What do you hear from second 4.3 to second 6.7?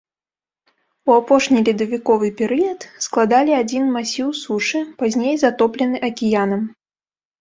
сушы, пазней затоплены акіянам.